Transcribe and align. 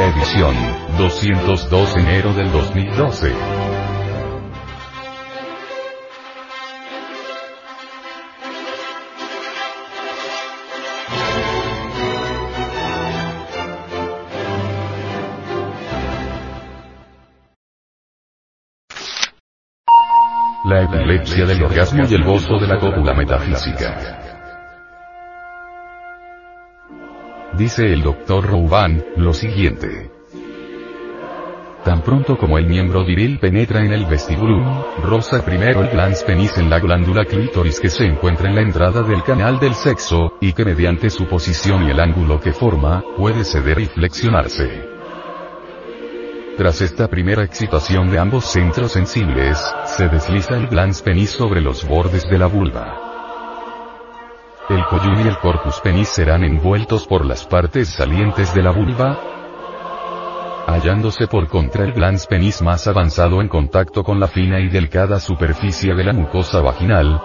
Edición 0.00 0.54
202 0.98 1.96
enero 1.96 2.34
del 2.34 2.52
2012. 2.52 3.32
La 20.64 20.82
epilepsia 20.82 21.46
del 21.46 21.62
orgasmo 21.62 22.04
y 22.06 22.14
el 22.14 22.24
gozo 22.24 22.58
de 22.58 22.66
la 22.66 22.78
cópula 22.78 23.14
metafísica. 23.14 24.23
Dice 27.56 27.92
el 27.92 28.02
doctor 28.02 28.44
Rouban, 28.44 29.04
lo 29.16 29.32
siguiente. 29.32 30.10
Tan 31.84 32.02
pronto 32.02 32.36
como 32.36 32.58
el 32.58 32.66
miembro 32.66 33.04
viril 33.04 33.38
penetra 33.38 33.84
en 33.84 33.92
el 33.92 34.06
vestíbulo, 34.06 34.88
roza 35.04 35.44
primero 35.44 35.82
el 35.82 35.90
glans 35.90 36.24
penis 36.24 36.58
en 36.58 36.68
la 36.68 36.80
glándula 36.80 37.24
clítoris 37.24 37.78
que 37.78 37.90
se 37.90 38.06
encuentra 38.06 38.48
en 38.48 38.56
la 38.56 38.62
entrada 38.62 39.02
del 39.02 39.22
canal 39.22 39.60
del 39.60 39.74
sexo, 39.74 40.36
y 40.40 40.52
que 40.52 40.64
mediante 40.64 41.10
su 41.10 41.26
posición 41.26 41.86
y 41.86 41.90
el 41.90 42.00
ángulo 42.00 42.40
que 42.40 42.52
forma, 42.52 43.04
puede 43.16 43.44
ceder 43.44 43.78
y 43.78 43.86
flexionarse. 43.86 44.88
Tras 46.56 46.80
esta 46.80 47.06
primera 47.06 47.44
excitación 47.44 48.10
de 48.10 48.18
ambos 48.18 48.46
centros 48.46 48.90
sensibles, 48.90 49.62
se 49.84 50.08
desliza 50.08 50.56
el 50.56 50.66
glans 50.66 51.02
penis 51.02 51.30
sobre 51.30 51.60
los 51.60 51.86
bordes 51.86 52.28
de 52.28 52.38
la 52.38 52.46
vulva. 52.46 53.03
El 54.66 54.82
collum 54.86 55.20
y 55.22 55.28
el 55.28 55.36
corpus 55.40 55.78
penis 55.80 56.08
serán 56.08 56.42
envueltos 56.42 57.06
por 57.06 57.26
las 57.26 57.44
partes 57.44 57.90
salientes 57.90 58.54
de 58.54 58.62
la 58.62 58.70
vulva, 58.70 59.18
hallándose 60.66 61.26
por 61.26 61.48
contra 61.48 61.84
el 61.84 61.92
glans 61.92 62.26
penis 62.26 62.62
más 62.62 62.86
avanzado 62.86 63.42
en 63.42 63.48
contacto 63.48 64.02
con 64.02 64.18
la 64.18 64.26
fina 64.26 64.60
y 64.60 64.68
delicada 64.70 65.20
superficie 65.20 65.94
de 65.94 66.04
la 66.04 66.14
mucosa 66.14 66.62
vaginal, 66.62 67.20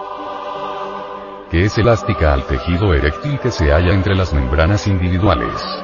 que 1.50 1.64
es 1.64 1.78
elástica 1.78 2.34
al 2.34 2.44
tejido 2.46 2.92
eréctil 2.92 3.38
que 3.38 3.50
se 3.50 3.72
halla 3.72 3.94
entre 3.94 4.14
las 4.14 4.34
membranas 4.34 4.86
individuales. 4.86 5.79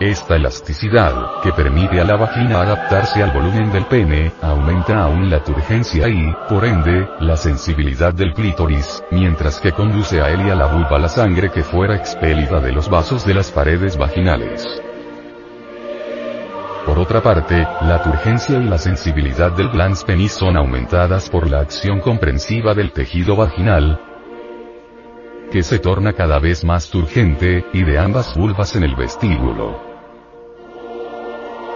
Esta 0.00 0.34
elasticidad, 0.34 1.40
que 1.40 1.52
permite 1.52 2.00
a 2.00 2.04
la 2.04 2.16
vagina 2.16 2.60
adaptarse 2.62 3.22
al 3.22 3.30
volumen 3.30 3.70
del 3.70 3.84
pene, 3.86 4.32
aumenta 4.42 5.04
aún 5.04 5.30
la 5.30 5.44
turgencia 5.44 6.08
y, 6.08 6.34
por 6.48 6.64
ende, 6.64 7.08
la 7.20 7.36
sensibilidad 7.36 8.12
del 8.12 8.34
clítoris, 8.34 9.04
mientras 9.12 9.60
que 9.60 9.70
conduce 9.70 10.20
a 10.20 10.30
él 10.30 10.46
y 10.46 10.50
a 10.50 10.56
la 10.56 10.66
vulva 10.66 10.98
la 10.98 11.08
sangre 11.08 11.50
que 11.52 11.62
fuera 11.62 11.94
expelida 11.94 12.58
de 12.58 12.72
los 12.72 12.88
vasos 12.88 13.24
de 13.24 13.34
las 13.34 13.52
paredes 13.52 13.96
vaginales. 13.96 14.66
Por 16.84 16.98
otra 16.98 17.22
parte, 17.22 17.66
la 17.82 18.02
turgencia 18.02 18.58
y 18.58 18.64
la 18.64 18.78
sensibilidad 18.78 19.52
del 19.52 19.70
glans 19.70 20.02
penis 20.02 20.32
son 20.32 20.56
aumentadas 20.56 21.30
por 21.30 21.48
la 21.48 21.60
acción 21.60 22.00
comprensiva 22.00 22.74
del 22.74 22.90
tejido 22.90 23.36
vaginal, 23.36 24.13
que 25.54 25.62
se 25.62 25.78
torna 25.78 26.14
cada 26.14 26.40
vez 26.40 26.64
más 26.64 26.90
turgente, 26.90 27.64
y 27.72 27.84
de 27.84 27.96
ambas 27.96 28.34
vulvas 28.36 28.74
en 28.74 28.82
el 28.82 28.96
vestíbulo. 28.96 29.93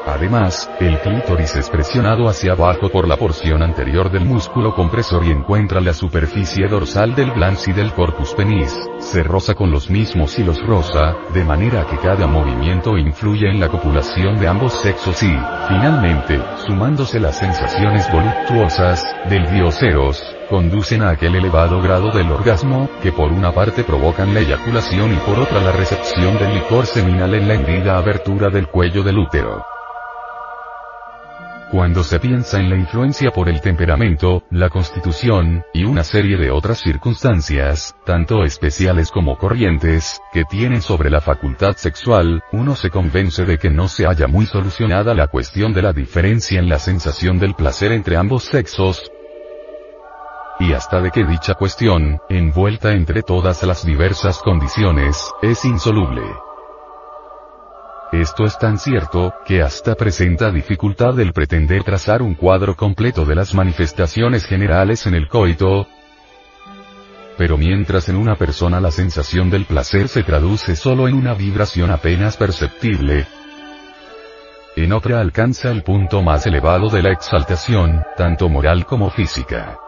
Además, 0.07 0.71
el 0.81 0.99
clítoris 1.01 1.57
es 1.57 1.69
presionado 1.69 2.29
hacia 2.29 2.53
abajo 2.53 2.89
por 2.89 3.07
la 3.07 3.17
porción 3.17 3.63
anterior 3.63 4.11
del 4.11 4.25
músculo 4.25 4.75
compresor 4.75 5.25
y 5.25 5.31
encuentra 5.31 5.81
la 5.81 5.93
superficie 5.93 6.67
dorsal 6.69 7.15
del 7.15 7.33
glans 7.33 7.69
y 7.69 7.73
del 7.73 7.93
corpus 7.93 8.35
penis, 8.35 8.75
se 8.99 9.23
roza 9.23 9.55
con 9.55 9.71
los 9.71 9.91
mismos 9.91 10.39
y 10.39 10.45
los 10.45 10.65
roza, 10.67 11.15
de 11.33 11.45
manera 11.45 11.87
que 11.87 11.97
cada 11.99 12.27
movimiento 12.27 12.97
influye 12.99 13.49
en 13.49 13.61
la 13.61 13.69
copulación 13.69 14.39
de 14.39 14.49
ambos 14.49 14.73
sexos 14.81 15.23
y, 15.23 15.37
finalmente, 15.69 16.41
sumándose 16.67 17.21
las 17.21 17.39
sensaciones 17.39 18.11
voluptuosas, 18.13 19.05
del 19.29 19.51
dioseros, 19.51 20.23
conducen 20.49 21.03
a 21.03 21.11
aquel 21.11 21.37
elevado 21.37 21.81
grado 21.83 22.11
del 22.11 22.31
orgasmo, 22.33 22.89
que 23.03 23.13
por 23.13 23.31
una 23.31 23.53
parte 23.53 23.85
provocan 23.85 24.35
la 24.35 24.41
eyaculación 24.41 25.13
y 25.13 25.17
por 25.19 25.39
otra 25.39 25.61
la 25.61 25.73
recepción 25.73 26.39
del 26.39 26.55
licor 26.55 26.87
seminal 26.87 27.35
en 27.35 27.49
la 27.49 27.55
hendida 27.55 27.99
abertura 27.99 28.49
del 28.49 28.69
cuello 28.69 29.03
del 29.03 29.19
útero. 29.19 29.78
Cuando 31.71 32.03
se 32.03 32.19
piensa 32.19 32.59
en 32.59 32.71
la 32.71 32.77
influencia 32.77 33.31
por 33.31 33.51
el 33.51 33.61
temperamento, 33.61 34.43
la 34.51 34.71
constitución, 34.71 35.63
y 35.75 35.85
una 35.85 36.03
serie 36.03 36.39
de 36.39 36.51
otras 36.51 36.79
circunstancias, 36.79 37.95
tanto 38.07 38.43
especiales 38.43 39.11
como 39.11 39.37
corrientes, 39.37 40.19
que 40.33 40.45
tienen 40.45 40.81
sobre 40.81 41.11
la 41.11 41.21
facultad 41.21 41.77
sexual, 41.77 42.43
uno 42.53 42.75
se 42.75 42.89
convence 42.89 43.45
de 43.45 43.59
que 43.59 43.69
no 43.69 43.89
se 43.89 44.07
haya 44.07 44.27
muy 44.27 44.47
solucionada 44.47 45.13
la 45.13 45.27
cuestión 45.27 45.75
de 45.75 45.83
la 45.83 45.93
diferencia 45.93 46.59
en 46.59 46.71
la 46.71 46.79
sensación 46.79 47.39
del 47.39 47.55
placer 47.55 47.93
entre 47.93 48.17
ambos 48.17 48.45
sexos, 48.45 49.13
y 50.61 50.73
hasta 50.73 51.03
de 51.03 51.11
que 51.11 51.25
dicha 51.25 51.55
cuestión, 51.55 52.19
envuelta 52.31 52.93
entre 52.93 53.23
todas 53.23 53.63
las 53.63 53.85
diversas 53.85 54.39
condiciones, 54.39 55.31
es 55.43 55.65
insoluble. 55.67 56.23
Esto 58.13 58.45
es 58.45 58.59
tan 58.59 58.79
cierto, 58.79 59.35
que 59.45 59.61
hasta 59.61 59.95
presenta 59.95 60.51
dificultad 60.51 61.21
el 61.21 61.35
pretender 61.35 61.85
trazar 61.85 62.23
un 62.23 62.35
cuadro 62.35 62.75
completo 62.75 63.27
de 63.27 63.35
las 63.35 63.55
manifestaciones 63.55 64.47
generales 64.47 65.07
en 65.07 65.15
el 65.15 65.29
coito, 65.29 65.87
pero 67.37 67.59
mientras 67.59 68.09
en 68.09 68.17
una 68.17 68.37
persona 68.37 68.81
la 68.81 68.91
sensación 68.91 69.51
del 69.51 69.67
placer 69.67 70.09
se 70.09 70.23
traduce 70.23 70.75
solo 70.75 71.07
en 71.07 71.15
una 71.15 71.35
vibración 71.35 71.91
apenas 71.91 72.39
perceptible, 72.39 73.27
en 74.75 74.93
otra 74.93 75.21
alcanza 75.21 75.71
el 75.71 75.83
punto 75.83 76.23
más 76.23 76.47
elevado 76.47 76.89
de 76.89 77.03
la 77.03 77.13
exaltación, 77.13 78.05
tanto 78.17 78.49
moral 78.49 78.87
como 78.87 79.11
física. 79.11 79.79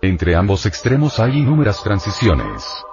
Entre 0.00 0.36
ambos 0.36 0.64
extremos 0.64 1.18
hay 1.18 1.38
inúmeras 1.38 1.82
transiciones 1.82 2.84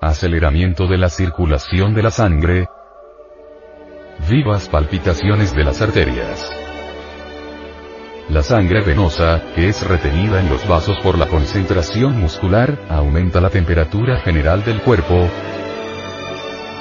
aceleramiento 0.00 0.86
de 0.86 0.96
la 0.96 1.08
circulación 1.08 1.94
de 1.94 2.02
la 2.02 2.10
sangre, 2.10 2.68
vivas 4.28 4.68
palpitaciones 4.68 5.54
de 5.54 5.64
las 5.64 5.82
arterias. 5.82 6.50
La 8.28 8.42
sangre 8.42 8.82
venosa, 8.82 9.42
que 9.54 9.68
es 9.68 9.86
retenida 9.86 10.40
en 10.40 10.50
los 10.50 10.68
vasos 10.68 10.98
por 11.02 11.18
la 11.18 11.26
concentración 11.26 12.20
muscular, 12.20 12.78
aumenta 12.88 13.40
la 13.40 13.50
temperatura 13.50 14.20
general 14.20 14.64
del 14.64 14.82
cuerpo, 14.82 15.28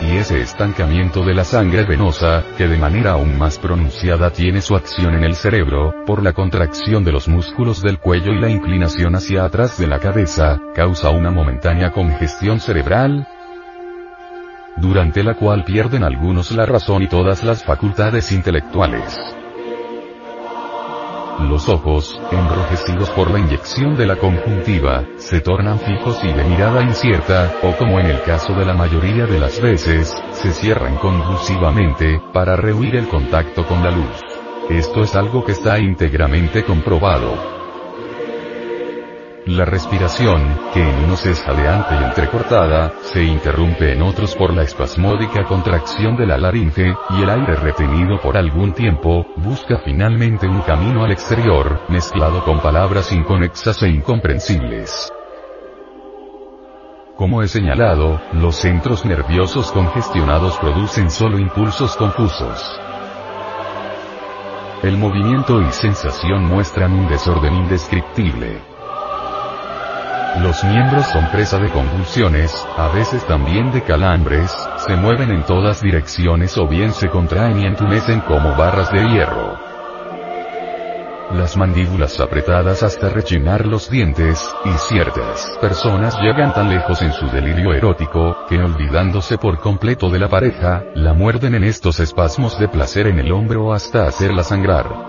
y 0.01 0.17
ese 0.17 0.41
estancamiento 0.41 1.23
de 1.23 1.33
la 1.33 1.43
sangre 1.43 1.83
venosa, 1.83 2.43
que 2.57 2.67
de 2.67 2.77
manera 2.77 3.11
aún 3.11 3.37
más 3.37 3.57
pronunciada 3.57 4.31
tiene 4.31 4.61
su 4.61 4.75
acción 4.75 5.15
en 5.15 5.23
el 5.23 5.35
cerebro, 5.35 5.93
por 6.05 6.23
la 6.23 6.33
contracción 6.33 7.03
de 7.03 7.11
los 7.11 7.27
músculos 7.27 7.81
del 7.81 7.99
cuello 7.99 8.31
y 8.31 8.39
la 8.39 8.49
inclinación 8.49 9.15
hacia 9.15 9.45
atrás 9.45 9.77
de 9.77 9.87
la 9.87 9.99
cabeza, 9.99 10.59
causa 10.75 11.09
una 11.09 11.31
momentánea 11.31 11.91
congestión 11.91 12.59
cerebral, 12.59 13.27
durante 14.77 15.23
la 15.23 15.33
cual 15.33 15.63
pierden 15.63 16.03
algunos 16.03 16.51
la 16.51 16.65
razón 16.65 17.03
y 17.03 17.07
todas 17.07 17.43
las 17.43 17.63
facultades 17.63 18.31
intelectuales. 18.31 19.36
Los 21.39 21.69
ojos, 21.69 22.19
enrojecidos 22.31 23.11
por 23.11 23.29
la 23.29 23.39
inyección 23.39 23.95
de 23.95 24.07
la 24.07 24.15
conjuntiva, 24.15 25.05
se 25.17 25.39
tornan 25.39 25.79
fijos 25.79 26.19
y 26.23 26.33
de 26.33 26.43
mirada 26.43 26.81
incierta, 26.81 27.53
o 27.61 27.77
como 27.77 27.99
en 27.99 28.07
el 28.07 28.21
caso 28.23 28.53
de 28.53 28.65
la 28.65 28.73
mayoría 28.73 29.25
de 29.27 29.39
las 29.39 29.61
veces, 29.61 30.15
se 30.31 30.51
cierran 30.51 30.95
convulsivamente, 30.97 32.19
para 32.33 32.55
rehuir 32.55 32.95
el 32.95 33.07
contacto 33.07 33.65
con 33.65 33.83
la 33.83 33.91
luz. 33.91 34.23
Esto 34.69 35.01
es 35.01 35.15
algo 35.15 35.45
que 35.45 35.51
está 35.51 35.77
íntegramente 35.79 36.63
comprobado. 36.63 37.56
La 39.47 39.63
respiración, 39.63 40.59
que 40.73 40.81
en 40.81 41.05
unos 41.05 41.25
es 41.25 41.41
jadeante 41.41 41.95
y 41.95 42.03
entrecortada, 42.03 42.91
se 43.01 43.23
interrumpe 43.23 43.93
en 43.93 44.01
otros 44.01 44.35
por 44.35 44.53
la 44.53 44.63
espasmódica 44.63 45.45
contracción 45.45 46.17
de 46.17 46.25
la 46.25 46.37
laringe, 46.37 46.93
y 47.11 47.21
el 47.21 47.29
aire 47.29 47.55
retenido 47.55 48.19
por 48.19 48.35
algún 48.35 48.73
tiempo, 48.73 49.25
busca 49.37 49.77
finalmente 49.85 50.49
un 50.49 50.59
camino 50.63 51.05
al 51.05 51.13
exterior, 51.13 51.79
mezclado 51.87 52.43
con 52.43 52.59
palabras 52.59 53.13
inconexas 53.13 53.81
e 53.83 53.87
incomprensibles. 53.87 55.13
Como 57.15 57.41
he 57.41 57.47
señalado, 57.47 58.19
los 58.33 58.57
centros 58.57 59.05
nerviosos 59.05 59.71
congestionados 59.71 60.57
producen 60.57 61.09
solo 61.09 61.39
impulsos 61.39 61.95
confusos. 61.95 62.81
El 64.83 64.97
movimiento 64.97 65.61
y 65.61 65.71
sensación 65.71 66.43
muestran 66.43 66.91
un 66.91 67.07
desorden 67.07 67.55
indescriptible. 67.55 68.66
Los 70.41 70.63
miembros 70.63 71.05
son 71.07 71.25
presa 71.31 71.57
de 71.57 71.69
convulsiones, 71.69 72.53
a 72.77 72.89
veces 72.89 73.25
también 73.25 73.71
de 73.71 73.81
calambres, 73.81 74.55
se 74.77 74.95
mueven 74.95 75.31
en 75.31 75.43
todas 75.43 75.81
direcciones 75.81 76.55
o 76.59 76.67
bien 76.67 76.91
se 76.91 77.09
contraen 77.09 77.59
y 77.59 77.65
entumecen 77.65 78.21
como 78.21 78.55
barras 78.55 78.91
de 78.91 79.07
hierro. 79.09 79.57
las 81.31 81.57
mandíbulas 81.57 82.19
apretadas 82.21 82.83
hasta 82.83 83.09
rechinar 83.09 83.65
los 83.65 83.89
dientes, 83.89 84.41
y 84.63 84.69
ciertas 84.77 85.57
personas 85.59 86.17
llegan 86.21 86.53
tan 86.53 86.69
lejos 86.69 87.01
en 87.01 87.11
su 87.13 87.27
delirio 87.27 87.73
erótico, 87.73 88.45
que 88.47 88.59
olvidándose 88.59 89.37
por 89.37 89.59
completo 89.59 90.09
de 90.09 90.19
la 90.19 90.29
pareja, 90.29 90.83
la 90.95 91.13
muerden 91.13 91.55
en 91.55 91.63
estos 91.63 91.99
espasmos 91.99 92.57
de 92.59 92.69
placer 92.69 93.07
en 93.07 93.19
el 93.19 93.31
hombro 93.31 93.73
hasta 93.73 94.07
hacerla 94.07 94.43
sangrar. 94.43 95.06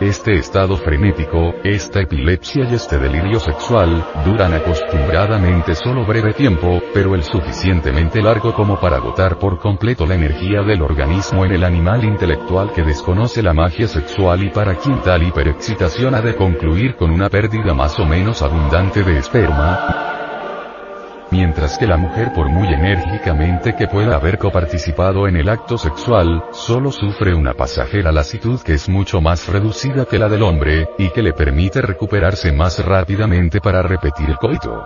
Este 0.00 0.34
estado 0.34 0.76
frenético, 0.76 1.54
esta 1.62 2.00
epilepsia 2.00 2.64
y 2.68 2.74
este 2.74 2.98
delirio 2.98 3.38
sexual, 3.38 4.04
duran 4.24 4.52
acostumbradamente 4.52 5.76
solo 5.76 6.04
breve 6.04 6.32
tiempo, 6.32 6.82
pero 6.92 7.14
el 7.14 7.22
suficientemente 7.22 8.20
largo 8.20 8.52
como 8.54 8.80
para 8.80 8.96
agotar 8.96 9.38
por 9.38 9.60
completo 9.60 10.04
la 10.04 10.16
energía 10.16 10.62
del 10.62 10.82
organismo 10.82 11.44
en 11.44 11.52
el 11.52 11.62
animal 11.62 12.02
intelectual 12.02 12.72
que 12.72 12.82
desconoce 12.82 13.40
la 13.40 13.54
magia 13.54 13.86
sexual 13.86 14.42
y 14.42 14.50
para 14.50 14.74
quien 14.74 15.00
tal 15.00 15.22
hiperexcitación 15.22 16.16
ha 16.16 16.20
de 16.20 16.34
concluir 16.34 16.96
con 16.96 17.12
una 17.12 17.28
pérdida 17.28 17.72
más 17.72 17.96
o 18.00 18.04
menos 18.04 18.42
abundante 18.42 19.04
de 19.04 19.18
esperma, 19.18 20.13
mientras 21.34 21.78
que 21.78 21.86
la 21.88 21.96
mujer 21.96 22.32
por 22.32 22.48
muy 22.48 22.68
enérgicamente 22.68 23.74
que 23.74 23.88
pueda 23.88 24.14
haber 24.14 24.38
coparticipado 24.38 25.26
en 25.26 25.34
el 25.34 25.48
acto 25.48 25.76
sexual, 25.76 26.44
solo 26.52 26.92
sufre 26.92 27.34
una 27.34 27.54
pasajera 27.54 28.12
lasitud 28.12 28.60
que 28.62 28.74
es 28.74 28.88
mucho 28.88 29.20
más 29.20 29.48
reducida 29.48 30.04
que 30.04 30.16
la 30.16 30.28
del 30.28 30.44
hombre, 30.44 30.88
y 30.96 31.10
que 31.10 31.22
le 31.22 31.32
permite 31.32 31.82
recuperarse 31.82 32.52
más 32.52 32.78
rápidamente 32.84 33.60
para 33.60 33.82
repetir 33.82 34.30
el 34.30 34.36
coito. 34.36 34.84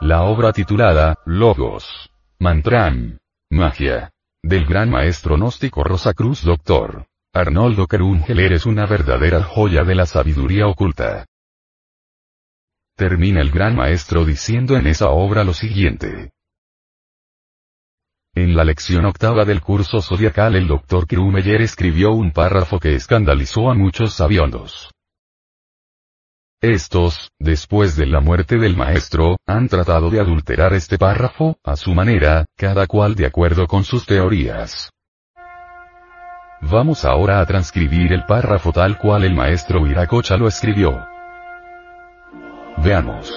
La 0.00 0.22
obra 0.22 0.54
titulada, 0.54 1.16
Logos. 1.26 2.10
Mantram. 2.38 3.18
Magia. 3.50 4.10
Del 4.42 4.64
gran 4.64 4.88
maestro 4.88 5.36
gnóstico 5.36 5.84
Rosacruz 5.84 6.42
Dr. 6.42 7.04
Arnoldo 7.34 7.86
Kerungeler 7.86 8.54
es 8.54 8.64
una 8.64 8.86
verdadera 8.86 9.42
joya 9.42 9.84
de 9.84 9.94
la 9.94 10.06
sabiduría 10.06 10.66
oculta. 10.66 11.26
Termina 13.00 13.40
el 13.40 13.50
gran 13.50 13.76
maestro 13.76 14.26
diciendo 14.26 14.76
en 14.76 14.86
esa 14.86 15.08
obra 15.08 15.42
lo 15.42 15.54
siguiente. 15.54 16.32
En 18.34 18.54
la 18.54 18.62
lección 18.62 19.06
octava 19.06 19.46
del 19.46 19.62
curso 19.62 20.02
zodiacal 20.02 20.54
el 20.54 20.66
Dr. 20.66 21.06
Krumeyer 21.06 21.62
escribió 21.62 22.12
un 22.12 22.30
párrafo 22.30 22.78
que 22.78 22.94
escandalizó 22.94 23.70
a 23.70 23.74
muchos 23.74 24.12
sabiondos. 24.12 24.90
Estos, 26.60 27.30
después 27.38 27.96
de 27.96 28.04
la 28.04 28.20
muerte 28.20 28.58
del 28.58 28.76
maestro, 28.76 29.38
han 29.46 29.66
tratado 29.68 30.10
de 30.10 30.20
adulterar 30.20 30.74
este 30.74 30.98
párrafo, 30.98 31.56
a 31.64 31.76
su 31.76 31.94
manera, 31.94 32.44
cada 32.54 32.86
cual 32.86 33.14
de 33.14 33.24
acuerdo 33.24 33.66
con 33.66 33.82
sus 33.82 34.04
teorías. 34.04 34.90
Vamos 36.60 37.06
ahora 37.06 37.40
a 37.40 37.46
transcribir 37.46 38.12
el 38.12 38.26
párrafo 38.26 38.72
tal 38.72 38.98
cual 38.98 39.24
el 39.24 39.34
maestro 39.34 39.82
Viracocha 39.82 40.36
lo 40.36 40.46
escribió. 40.46 41.09
Veamos. 42.82 43.30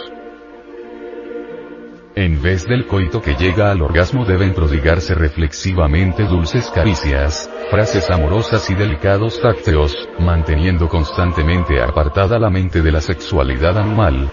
En 2.15 2.41
vez 2.41 2.65
del 2.65 2.87
coito 2.87 3.21
que 3.21 3.35
llega 3.35 3.71
al 3.71 3.81
orgasmo 3.81 4.23
deben 4.23 4.53
prodigarse 4.53 5.15
reflexivamente 5.15 6.23
dulces 6.23 6.71
caricias, 6.73 7.49
frases 7.69 8.09
amorosas 8.09 8.69
y 8.69 8.75
delicados 8.75 9.41
tácteos, 9.41 10.07
manteniendo 10.19 10.87
constantemente 10.87 11.81
apartada 11.81 12.39
la 12.39 12.49
mente 12.49 12.81
de 12.81 12.91
la 12.91 13.01
sexualidad 13.01 13.77
animal, 13.77 14.31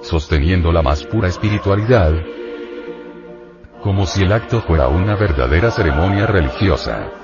sosteniendo 0.00 0.72
la 0.72 0.82
más 0.82 1.04
pura 1.04 1.28
espiritualidad, 1.28 2.14
como 3.80 4.06
si 4.06 4.22
el 4.22 4.32
acto 4.32 4.60
fuera 4.62 4.88
una 4.88 5.14
verdadera 5.14 5.70
ceremonia 5.70 6.26
religiosa. 6.26 7.21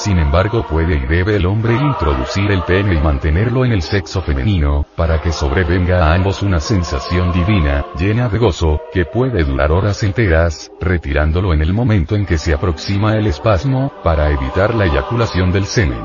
Sin 0.00 0.16
embargo 0.16 0.66
puede 0.66 0.94
y 0.96 1.06
debe 1.06 1.36
el 1.36 1.44
hombre 1.44 1.74
introducir 1.74 2.50
el 2.50 2.62
pene 2.62 2.94
y 2.94 2.98
mantenerlo 2.98 3.66
en 3.66 3.72
el 3.72 3.82
sexo 3.82 4.22
femenino, 4.22 4.86
para 4.96 5.20
que 5.20 5.30
sobrevenga 5.30 6.06
a 6.06 6.14
ambos 6.14 6.42
una 6.42 6.58
sensación 6.58 7.30
divina, 7.32 7.84
llena 7.98 8.30
de 8.30 8.38
gozo, 8.38 8.80
que 8.94 9.04
puede 9.04 9.44
durar 9.44 9.70
horas 9.70 10.02
enteras, 10.02 10.72
retirándolo 10.80 11.52
en 11.52 11.60
el 11.60 11.74
momento 11.74 12.16
en 12.16 12.24
que 12.24 12.38
se 12.38 12.54
aproxima 12.54 13.12
el 13.18 13.26
espasmo, 13.26 13.92
para 14.02 14.30
evitar 14.30 14.74
la 14.74 14.86
eyaculación 14.86 15.52
del 15.52 15.66
semen. 15.66 16.02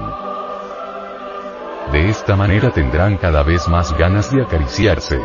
De 1.94 2.10
esta 2.10 2.36
manera 2.36 2.72
tendrán 2.72 3.16
cada 3.16 3.44
vez 3.44 3.66
más 3.70 3.98
ganas 3.98 4.30
de 4.30 4.42
acariciarse. 4.42 5.22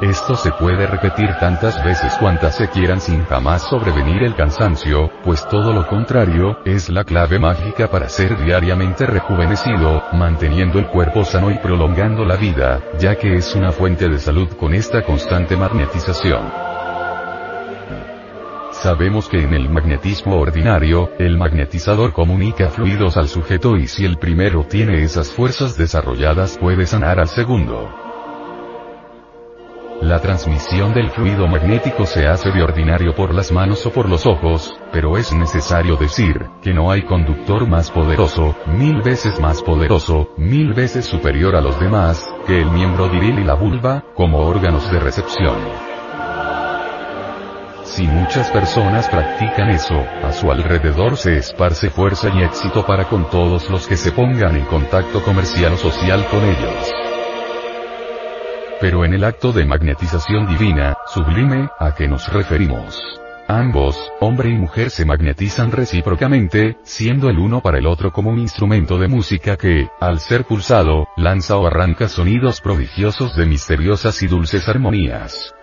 Esto 0.00 0.36
se 0.36 0.52
puede 0.52 0.86
repetir 0.86 1.28
tantas 1.40 1.84
veces 1.84 2.14
cuantas 2.20 2.54
se 2.54 2.68
quieran 2.68 3.00
sin 3.00 3.24
jamás 3.24 3.62
sobrevenir 3.62 4.22
el 4.22 4.36
cansancio, 4.36 5.10
pues 5.24 5.44
todo 5.48 5.72
lo 5.72 5.88
contrario, 5.88 6.60
es 6.64 6.88
la 6.88 7.02
clave 7.02 7.40
mágica 7.40 7.90
para 7.90 8.08
ser 8.08 8.38
diariamente 8.38 9.06
rejuvenecido, 9.06 10.04
manteniendo 10.12 10.78
el 10.78 10.86
cuerpo 10.86 11.24
sano 11.24 11.50
y 11.50 11.58
prolongando 11.58 12.24
la 12.24 12.36
vida, 12.36 12.80
ya 13.00 13.16
que 13.16 13.34
es 13.34 13.56
una 13.56 13.72
fuente 13.72 14.08
de 14.08 14.20
salud 14.20 14.46
con 14.50 14.72
esta 14.72 15.02
constante 15.02 15.56
magnetización. 15.56 16.48
Sabemos 18.70 19.28
que 19.28 19.42
en 19.42 19.52
el 19.52 19.68
magnetismo 19.68 20.36
ordinario, 20.36 21.10
el 21.18 21.36
magnetizador 21.36 22.12
comunica 22.12 22.68
fluidos 22.68 23.16
al 23.16 23.26
sujeto 23.26 23.76
y 23.76 23.88
si 23.88 24.04
el 24.04 24.16
primero 24.18 24.62
tiene 24.62 25.02
esas 25.02 25.32
fuerzas 25.32 25.76
desarrolladas 25.76 26.56
puede 26.56 26.86
sanar 26.86 27.18
al 27.18 27.26
segundo. 27.26 28.07
La 30.00 30.20
transmisión 30.20 30.94
del 30.94 31.10
fluido 31.10 31.48
magnético 31.48 32.06
se 32.06 32.28
hace 32.28 32.52
de 32.52 32.62
ordinario 32.62 33.16
por 33.16 33.34
las 33.34 33.50
manos 33.50 33.84
o 33.84 33.90
por 33.90 34.08
los 34.08 34.26
ojos, 34.26 34.78
pero 34.92 35.18
es 35.18 35.32
necesario 35.32 35.96
decir, 35.96 36.46
que 36.62 36.72
no 36.72 36.92
hay 36.92 37.02
conductor 37.02 37.66
más 37.66 37.90
poderoso, 37.90 38.54
mil 38.66 39.02
veces 39.02 39.40
más 39.40 39.60
poderoso, 39.60 40.28
mil 40.36 40.72
veces 40.72 41.04
superior 41.04 41.56
a 41.56 41.60
los 41.60 41.80
demás, 41.80 42.32
que 42.46 42.60
el 42.60 42.70
miembro 42.70 43.10
viril 43.10 43.40
y 43.40 43.44
la 43.44 43.54
vulva, 43.54 44.04
como 44.14 44.38
órganos 44.38 44.88
de 44.88 45.00
recepción. 45.00 45.58
Si 47.82 48.06
muchas 48.06 48.50
personas 48.50 49.08
practican 49.08 49.70
eso, 49.70 50.00
a 50.22 50.30
su 50.30 50.52
alrededor 50.52 51.16
se 51.16 51.38
esparce 51.38 51.90
fuerza 51.90 52.28
y 52.32 52.44
éxito 52.44 52.86
para 52.86 53.08
con 53.08 53.28
todos 53.30 53.68
los 53.68 53.88
que 53.88 53.96
se 53.96 54.12
pongan 54.12 54.54
en 54.54 54.64
contacto 54.66 55.24
comercial 55.24 55.72
o 55.72 55.76
social 55.76 56.24
con 56.30 56.44
ellos 56.44 57.17
pero 58.80 59.04
en 59.04 59.14
el 59.14 59.24
acto 59.24 59.52
de 59.52 59.64
magnetización 59.64 60.46
divina, 60.46 60.96
sublime, 61.06 61.68
a 61.78 61.94
que 61.94 62.08
nos 62.08 62.32
referimos. 62.32 63.00
Ambos, 63.50 63.96
hombre 64.20 64.50
y 64.50 64.58
mujer 64.58 64.90
se 64.90 65.06
magnetizan 65.06 65.72
recíprocamente, 65.72 66.76
siendo 66.82 67.30
el 67.30 67.38
uno 67.38 67.62
para 67.62 67.78
el 67.78 67.86
otro 67.86 68.12
como 68.12 68.30
un 68.30 68.38
instrumento 68.38 68.98
de 68.98 69.08
música 69.08 69.56
que, 69.56 69.88
al 70.00 70.20
ser 70.20 70.44
pulsado, 70.44 71.08
lanza 71.16 71.56
o 71.56 71.66
arranca 71.66 72.08
sonidos 72.08 72.60
prodigiosos 72.60 73.34
de 73.36 73.46
misteriosas 73.46 74.22
y 74.22 74.26
dulces 74.26 74.68
armonías. 74.68 75.54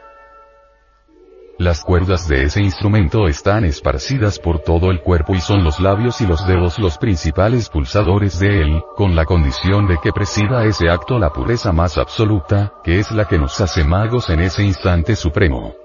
Las 1.58 1.86
cuerdas 1.86 2.28
de 2.28 2.44
ese 2.44 2.62
instrumento 2.62 3.28
están 3.30 3.64
esparcidas 3.64 4.40
por 4.40 4.60
todo 4.60 4.92
el 4.92 5.00
cuerpo 5.02 5.36
y 5.36 5.40
son 5.40 5.64
los 5.64 5.80
labios 5.80 6.20
y 6.20 6.28
los 6.28 6.46
dedos 6.46 6.80
los 6.80 6.98
principales 6.98 7.70
pulsadores 7.70 8.40
de 8.40 8.62
él, 8.62 8.84
con 8.98 9.16
la 9.16 9.24
condición 9.24 9.88
de 9.88 9.98
que 10.04 10.12
presida 10.12 10.66
ese 10.66 10.90
acto 10.90 11.18
la 11.18 11.30
pureza 11.30 11.72
más 11.72 11.98
absoluta, 11.98 12.74
que 12.84 13.00
es 13.00 13.10
la 13.12 13.26
que 13.26 13.38
nos 13.38 13.62
hace 13.62 13.86
magos 13.86 14.30
en 14.30 14.42
ese 14.42 14.64
instante 14.64 15.16
supremo. 15.16 15.85